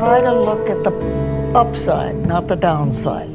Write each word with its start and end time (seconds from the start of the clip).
try 0.00 0.18
to 0.18 0.32
look 0.32 0.70
at 0.70 0.82
the 0.82 0.92
upside, 1.54 2.16
not 2.26 2.48
the 2.48 2.56
downside. 2.56 3.28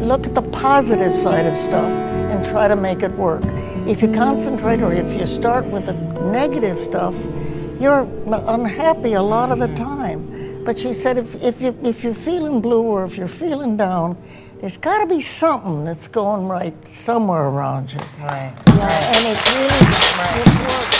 Look 0.00 0.24
at 0.24 0.36
the 0.36 0.42
positive 0.42 1.16
side 1.16 1.46
of 1.46 1.58
stuff 1.58 1.90
and 2.30 2.46
try 2.46 2.68
to 2.68 2.76
make 2.76 3.02
it 3.02 3.10
work. 3.10 3.42
If 3.88 4.02
you 4.02 4.12
concentrate 4.12 4.82
or 4.82 4.92
if 4.92 5.18
you 5.18 5.26
start 5.26 5.64
with 5.66 5.86
the 5.86 5.94
negative 6.30 6.78
stuff, 6.78 7.16
you're 7.80 8.02
unhappy 8.28 9.14
a 9.14 9.22
lot 9.22 9.50
of 9.50 9.58
the 9.58 9.74
time. 9.74 10.62
But 10.64 10.78
she 10.78 10.94
said 10.94 11.18
if, 11.18 11.34
if, 11.42 11.60
you, 11.60 11.76
if 11.82 12.04
you're 12.04 12.14
feeling 12.14 12.60
blue 12.60 12.82
or 12.82 13.04
if 13.04 13.16
you're 13.16 13.26
feeling 13.26 13.76
down, 13.76 14.16
there's 14.60 14.76
got 14.76 14.98
to 14.98 15.06
be 15.06 15.20
something 15.20 15.84
that's 15.84 16.06
going 16.06 16.46
right 16.46 16.86
somewhere 16.86 17.48
around 17.48 17.92
you. 17.92 17.98
Right. 18.20 18.54
Yeah, 18.68 19.12
and 19.16 19.26
it 19.26 19.54
really 19.56 19.74
it 20.40 20.68
works. 20.68 20.91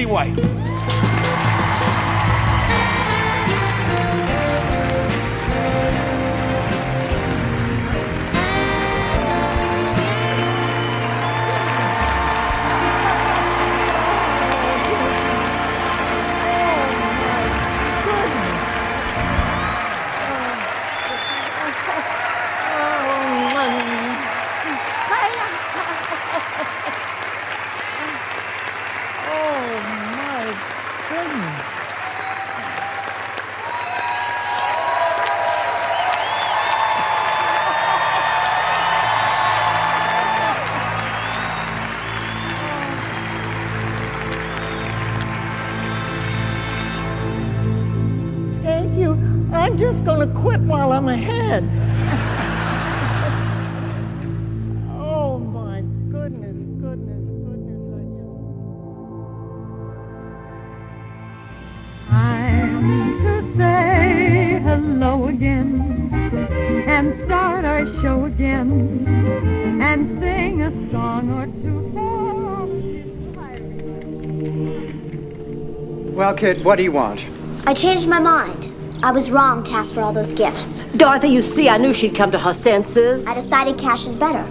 Betty 0.00 0.69
just 49.80 50.04
going 50.04 50.20
to 50.20 50.26
quit 50.40 50.60
while 50.60 50.92
I'm 50.92 51.08
ahead. 51.08 51.64
oh 55.00 55.38
my 55.38 55.80
goodness, 56.10 56.58
goodness, 56.82 57.24
goodness. 57.24 58.20
I 62.10 62.68
just. 62.76 62.84
I'm 62.84 63.22
to 63.24 63.56
say 63.56 64.60
hello 64.62 65.28
again 65.28 66.12
and 66.86 67.18
start 67.24 67.64
our 67.64 67.86
show 68.02 68.26
again 68.26 69.06
and 69.80 70.20
sing 70.20 70.60
a 70.60 70.90
song 70.90 71.30
or 71.32 71.46
two 71.46 71.90
for 71.94 72.66
you. 76.04 76.12
Well, 76.14 76.34
kid, 76.34 76.66
what 76.66 76.76
do 76.76 76.82
you 76.82 76.92
want? 76.92 77.24
I 77.66 77.72
changed 77.72 78.06
my 78.06 78.18
mind. 78.18 78.74
I 79.02 79.12
was 79.12 79.30
wrong 79.30 79.64
to 79.64 79.72
ask 79.72 79.94
for 79.94 80.02
all 80.02 80.12
those 80.12 80.34
gifts. 80.34 80.78
Dorothy, 80.96 81.28
you 81.28 81.40
see, 81.40 81.70
I 81.70 81.78
knew 81.78 81.94
she'd 81.94 82.14
come 82.14 82.30
to 82.32 82.38
her 82.38 82.52
senses. 82.52 83.26
I 83.26 83.34
decided 83.34 83.78
cash 83.78 84.06
is 84.06 84.14
better. 84.14 84.42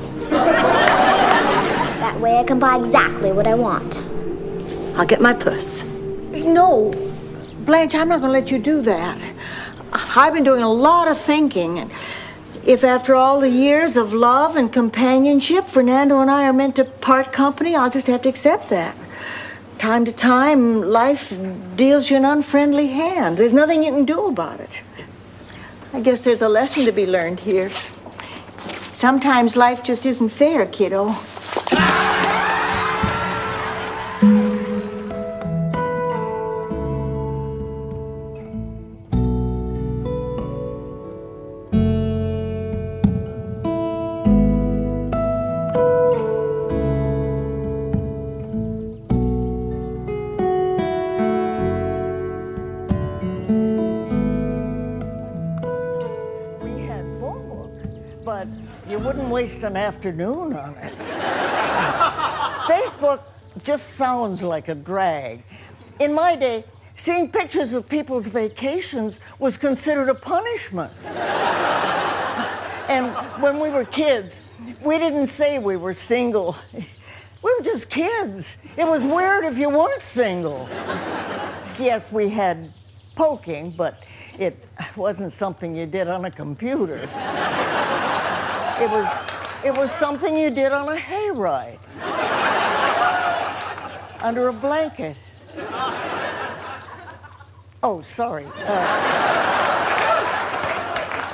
that 2.00 2.20
way 2.20 2.38
I 2.38 2.44
can 2.44 2.58
buy 2.58 2.80
exactly 2.80 3.32
what 3.32 3.46
I 3.46 3.54
want. 3.54 4.04
I'll 4.98 5.06
get 5.06 5.22
my 5.22 5.34
purse. 5.34 5.84
No, 5.84 6.92
Blanche, 7.60 7.94
I'm 7.94 8.10
not 8.10 8.22
going 8.22 8.34
to 8.34 8.40
let 8.40 8.50
you 8.50 8.58
do 8.58 8.82
that. 8.82 9.22
I've 9.94 10.34
been 10.34 10.44
doing 10.44 10.64
a 10.64 10.72
lot 10.72 11.08
of 11.08 11.20
thinking. 11.20 11.78
And 11.78 11.92
if 12.66 12.84
after 12.84 13.14
all 13.14 13.40
the 13.40 13.52
years 13.52 13.98
of 13.98 14.14
love 14.14 14.56
and 14.56 14.74
companionship, 14.74 15.68
Fernando 15.68 16.22
and 16.22 16.32
I 16.32 16.46
are 16.46 16.54
meant 16.54 16.76
to 16.78 16.86
part 16.86 17.32
company, 17.32 17.76
I'll 17.76 17.92
just 17.92 18.08
have 18.08 18.24
to 18.24 18.30
accept 18.30 18.70
that. 18.70 18.96
Time 19.80 20.04
to 20.04 20.12
time, 20.12 20.82
life 20.82 21.34
deals 21.78 22.10
you 22.10 22.18
an 22.18 22.26
unfriendly 22.26 22.88
hand. 22.88 23.38
There's 23.38 23.54
nothing 23.54 23.82
you 23.82 23.94
can 23.94 24.04
do 24.04 24.26
about 24.26 24.60
it. 24.60 24.70
I 25.94 26.02
guess 26.02 26.20
there's 26.20 26.42
a 26.42 26.50
lesson 26.50 26.84
to 26.84 26.92
be 26.92 27.06
learned 27.06 27.40
here. 27.40 27.72
Sometimes 28.92 29.56
life 29.56 29.82
just 29.82 30.06
isn't 30.06 30.30
fair, 30.30 30.66
kiddo. 30.66 31.16
Waste 59.40 59.64
an 59.64 59.78
afternoon 59.78 60.52
on 60.52 60.76
it. 60.76 60.94
Facebook 62.68 63.22
just 63.64 63.92
sounds 63.92 64.44
like 64.44 64.68
a 64.68 64.76
drag. 64.76 65.44
In 66.02 66.14
my 66.14 66.36
day, 66.36 66.66
seeing 66.98 67.32
pictures 67.32 67.72
of 67.72 67.88
people's 67.88 68.28
vacations 68.28 69.22
was 69.40 69.58
considered 69.58 70.10
a 70.10 70.14
punishment. 70.14 70.92
and 72.90 73.16
when 73.42 73.62
we 73.62 73.70
were 73.70 73.86
kids, 73.86 74.42
we 74.82 74.98
didn't 74.98 75.28
say 75.28 75.58
we 75.58 75.78
were 75.78 75.94
single. 75.94 76.58
We 77.42 77.56
were 77.58 77.64
just 77.64 77.90
kids. 77.90 78.58
It 78.76 78.86
was 78.86 79.06
weird 79.06 79.46
if 79.46 79.58
you 79.58 79.70
weren't 79.70 80.04
single. 80.04 80.68
Yes, 81.80 82.12
we 82.12 82.28
had 82.28 82.74
poking, 83.16 83.72
but 83.72 84.04
it 84.38 84.62
wasn't 84.98 85.32
something 85.32 85.74
you 85.74 85.86
did 85.86 86.10
on 86.10 86.26
a 86.26 86.32
computer. 86.32 87.08
It 88.82 88.90
was, 88.90 89.08
it 89.66 89.74
was 89.78 89.92
something 89.92 90.38
you 90.38 90.50
did 90.50 90.72
on 90.72 90.88
a 90.90 90.96
hayride 90.96 91.80
under 94.22 94.48
a 94.48 94.54
blanket. 94.54 95.18
Oh, 97.82 98.02
sorry. 98.04 98.46
Uh, 98.66 99.30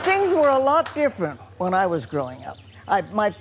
things 0.04 0.32
were 0.32 0.50
a 0.50 0.58
lot 0.58 0.94
different 0.94 1.40
when 1.58 1.74
I 1.74 1.86
was 1.86 2.06
growing 2.06 2.44
up. 2.46 2.58
I, 2.88 3.02
my 3.02 3.34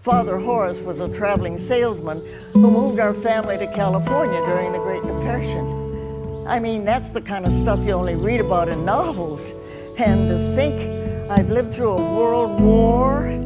father, 0.00 0.38
Horace, 0.38 0.80
was 0.80 1.00
a 1.00 1.08
traveling 1.08 1.58
salesman 1.58 2.20
who 2.52 2.70
moved 2.70 3.00
our 3.00 3.14
family 3.14 3.58
to 3.58 3.66
California 3.72 4.40
during 4.46 4.72
the 4.72 4.78
Great 4.78 5.02
Depression. 5.02 6.46
I 6.46 6.58
mean, 6.58 6.84
that's 6.84 7.10
the 7.10 7.20
kind 7.20 7.46
of 7.46 7.52
stuff 7.52 7.78
you 7.80 7.92
only 7.92 8.14
read 8.16 8.40
about 8.40 8.68
in 8.68 8.84
novels. 8.84 9.54
And 9.98 10.28
to 10.28 10.56
think 10.56 11.30
I've 11.30 11.50
lived 11.50 11.72
through 11.74 11.92
a 11.92 12.16
world 12.16 12.60
war, 12.60 13.41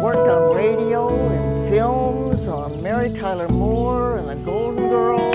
worked 0.00 0.28
on 0.28 0.54
radio 0.56 1.08
and 1.28 1.68
films, 1.68 2.46
on 2.48 2.82
Mary 2.82 3.12
Tyler 3.12 3.48
Moore 3.48 4.18
and 4.18 4.28
the 4.28 4.36
Golden 4.44 4.88
Girls. 4.88 5.34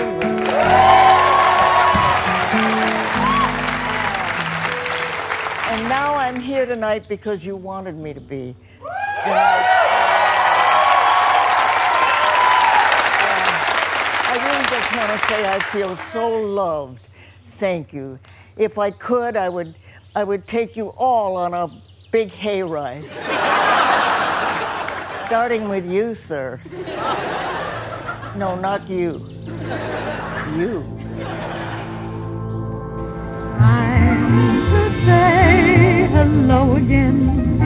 and- 5.69 5.87
now 5.89 6.13
I'm 6.15 6.39
here 6.39 6.65
tonight 6.65 7.07
because 7.07 7.45
you 7.45 7.55
wanted 7.55 7.95
me 7.97 8.13
to 8.13 8.21
be. 8.21 8.55
And 9.25 9.33
I, 9.33 9.63
I 14.29 14.35
really 14.45 14.65
just 14.67 14.95
want 14.95 15.11
to 15.11 15.27
say 15.27 15.47
I 15.49 15.59
feel 15.59 15.95
so 15.95 16.41
loved. 16.41 16.99
Thank 17.47 17.93
you. 17.93 18.19
If 18.57 18.77
I 18.77 18.91
could, 18.91 19.35
I 19.37 19.49
would, 19.49 19.75
I 20.15 20.23
would 20.23 20.45
take 20.47 20.75
you 20.75 20.89
all 20.89 21.35
on 21.37 21.53
a 21.53 21.69
big 22.11 22.31
hayride. 22.31 23.09
Starting 25.25 25.69
with 25.69 25.89
you, 25.89 26.13
sir. 26.15 26.59
No, 28.35 28.55
not 28.55 28.89
you. 28.89 29.25
You. 30.57 30.83
I'm 33.57 34.69
to 34.69 35.05
say 35.05 36.07
hello 36.11 36.75
again 36.75 37.61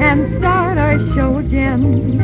and 0.00 0.38
start 0.38 0.78
our 0.78 0.98
show 1.14 1.38
again 1.38 2.20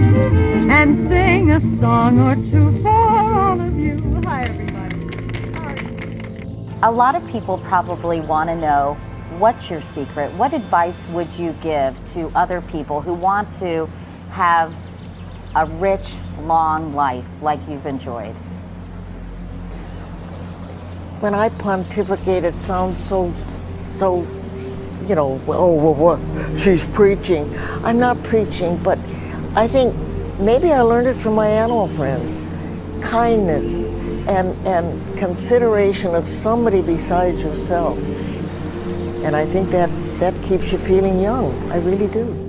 and 0.71 1.09
sing 1.09 1.51
a 1.51 1.61
song 1.79 2.21
or 2.21 2.35
two 2.35 2.83
for 2.83 2.89
all 2.89 3.61
of 3.61 3.79
you. 3.79 3.99
Hi, 4.25 4.45
everybody. 4.45 4.97
You? 4.97 6.79
A 6.83 6.91
lot 6.91 7.15
of 7.15 7.27
people 7.29 7.59
probably 7.59 8.21
want 8.21 8.49
to 8.49 8.57
know 8.57 8.97
what's 9.39 9.69
your 9.69 9.83
secret? 9.83 10.33
What 10.35 10.53
advice 10.53 11.07
would 11.09 11.33
you 11.35 11.53
give 11.61 12.03
to 12.13 12.31
other 12.35 12.61
people 12.63 13.01
who 13.01 13.15
want 13.15 13.53
to 13.55 13.89
have 14.35 14.75
a 15.55 15.65
rich, 15.65 16.15
long 16.41 16.93
life 16.93 17.25
like 17.41 17.61
you've 17.69 17.87
enjoyed? 17.87 18.35
When 21.21 21.35
I 21.35 21.51
pontificate, 21.51 22.43
it 22.43 22.61
sounds 22.61 22.99
so, 22.99 23.33
so, 23.97 24.27
you 25.07 25.15
know, 25.15 25.41
oh? 25.47 26.59
She's 26.59 26.85
preaching. 26.89 27.57
I'm 27.85 28.01
not 28.01 28.21
preaching, 28.25 28.77
but 28.83 28.99
I 29.55 29.69
think 29.69 29.95
maybe 30.41 30.73
I 30.73 30.81
learned 30.81 31.07
it 31.07 31.17
from 31.17 31.35
my 31.35 31.47
animal 31.47 31.87
friends. 31.89 32.41
Kindness 33.09 33.87
and, 34.27 34.67
and 34.67 35.17
consideration 35.17 36.17
of 36.17 36.29
somebody 36.29 36.83
besides 36.83 37.41
yourself. 37.41 37.97
And 39.23 39.37
I 39.37 39.47
think 39.47 39.71
that, 39.71 39.91
that 40.19 40.35
keeps 40.43 40.73
you 40.73 40.79
feeling 40.79 41.21
young. 41.21 41.71
I 41.71 41.77
really 41.77 42.09
do. 42.09 42.44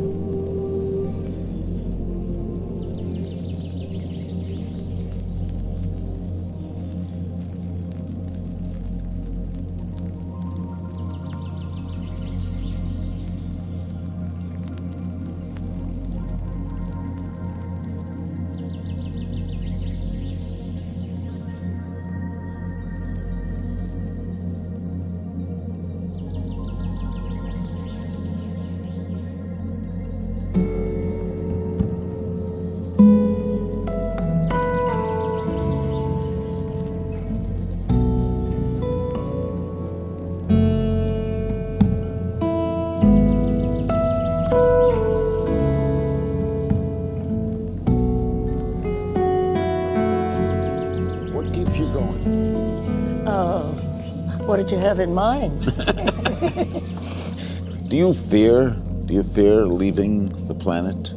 What 54.55 54.69
did 54.69 54.71
you 54.71 54.77
have 54.77 55.01
in 55.01 55.13
mind? 55.13 55.65
Do 57.89 57.97
you 57.97 58.13
fear? 58.13 58.69
Do 59.05 59.13
you 59.13 59.21
fear 59.21 59.67
leaving 59.67 60.29
the 60.47 60.55
planet? 60.55 61.13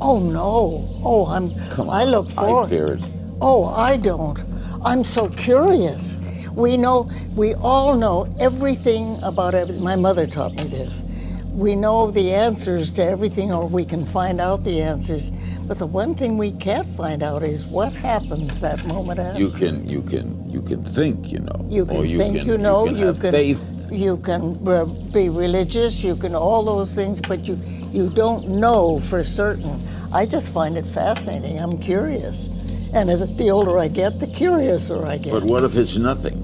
Oh 0.00 0.18
no. 0.18 0.88
Oh, 1.04 1.26
I'm. 1.26 1.54
Come 1.68 1.90
on. 1.90 1.94
I 1.94 2.04
look 2.04 2.30
forward. 2.30 2.64
I 2.64 2.68
fear 2.70 2.92
it. 2.94 3.06
Oh, 3.42 3.66
I 3.66 3.98
don't. 3.98 4.40
I'm 4.82 5.04
so 5.04 5.28
curious. 5.28 6.16
We 6.54 6.78
know, 6.78 7.10
we 7.36 7.52
all 7.52 7.94
know 7.94 8.34
everything 8.40 9.22
about 9.22 9.54
everything. 9.54 9.84
My 9.84 9.96
mother 9.96 10.26
taught 10.26 10.54
me 10.54 10.64
this. 10.64 11.04
We 11.52 11.76
know 11.76 12.10
the 12.10 12.32
answers 12.32 12.90
to 12.92 13.04
everything, 13.04 13.52
or 13.52 13.68
we 13.68 13.84
can 13.84 14.06
find 14.06 14.40
out 14.40 14.64
the 14.64 14.80
answers. 14.80 15.32
But 15.68 15.78
the 15.78 15.86
one 15.86 16.14
thing 16.14 16.38
we 16.38 16.52
can't 16.52 16.86
find 16.96 17.22
out 17.22 17.42
is 17.42 17.66
what 17.66 17.92
happens 17.92 18.58
that 18.60 18.82
moment 18.86 19.20
after. 19.20 19.38
You 19.38 19.50
can, 19.50 19.86
you 19.86 20.00
can, 20.00 20.50
you 20.50 20.62
can 20.62 20.82
think, 20.82 21.30
you 21.30 21.40
know. 21.40 21.66
You 21.68 21.84
can 21.84 21.96
or 21.96 22.06
think 22.06 22.46
you 22.46 22.56
know. 22.56 22.86
You 22.86 23.12
can 23.12 23.34
have 23.34 23.34
faith. 23.34 23.92
You 23.92 24.16
can 24.16 24.66
uh, 24.66 24.86
be 25.12 25.28
religious. 25.28 26.02
You 26.02 26.16
can 26.16 26.34
all 26.34 26.64
those 26.64 26.94
things, 26.94 27.20
but 27.20 27.46
you 27.46 27.58
you 27.92 28.08
don't 28.10 28.48
know 28.48 28.98
for 29.00 29.22
certain. 29.22 29.78
I 30.12 30.24
just 30.24 30.52
find 30.52 30.76
it 30.78 30.86
fascinating. 30.86 31.58
I'm 31.58 31.78
curious, 31.78 32.48
and 32.94 33.10
as 33.10 33.20
the 33.36 33.50
older 33.50 33.78
I 33.78 33.88
get, 33.88 34.20
the 34.20 34.26
curiouser 34.26 35.06
I 35.06 35.18
get. 35.18 35.32
But 35.32 35.44
what 35.44 35.64
if 35.64 35.76
it's 35.76 35.96
nothing? 35.96 36.38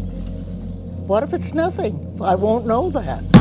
What 1.06 1.23
if 1.23 1.32
it's 1.32 1.55
nothing? 1.55 2.19
I 2.23 2.35
won't 2.35 2.67
know 2.67 2.91
that. 2.91 3.33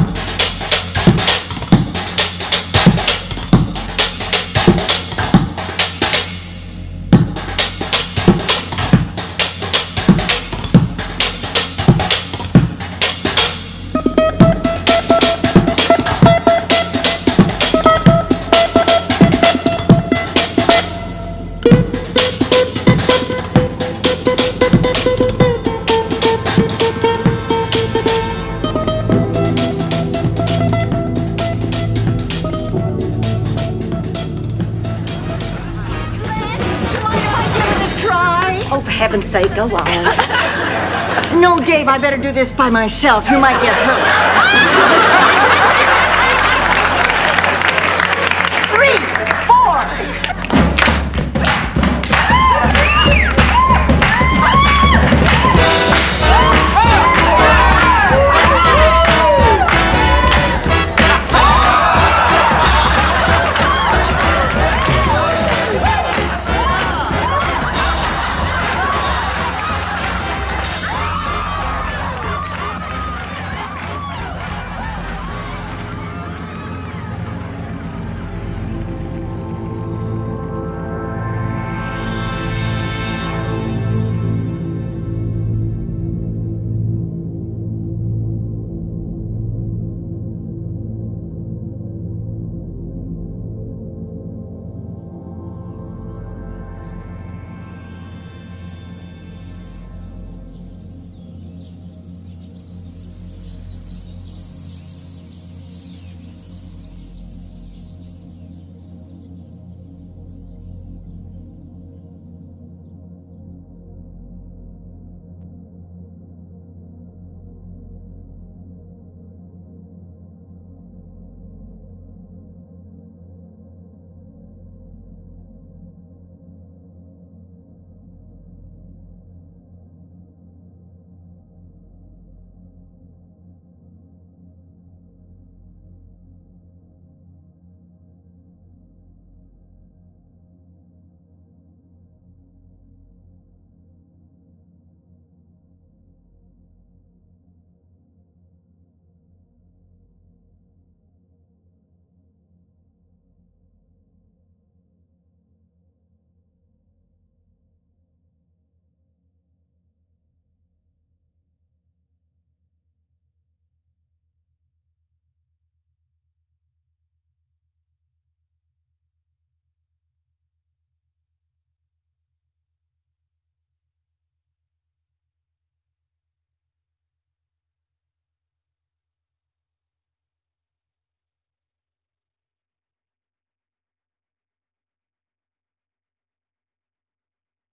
Go 39.41 39.63
on. 39.75 41.41
No, 41.41 41.57
Dave, 41.57 41.87
I 41.87 41.97
better 41.97 42.17
do 42.17 42.31
this 42.31 42.51
by 42.51 42.69
myself. 42.69 43.29
You 43.29 43.39
might 43.39 43.59
get 43.63 43.73
hurt. 43.73 45.32